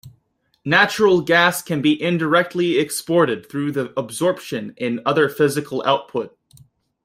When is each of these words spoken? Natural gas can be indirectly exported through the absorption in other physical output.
Natural 0.65 1.21
gas 1.21 1.61
can 1.61 1.79
be 1.79 2.01
indirectly 2.01 2.79
exported 2.79 3.47
through 3.47 3.71
the 3.71 3.93
absorption 3.95 4.73
in 4.77 4.99
other 5.05 5.29
physical 5.29 5.83
output. 5.85 6.35